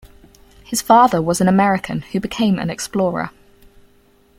[0.63, 3.29] His father was an American who became an explorer.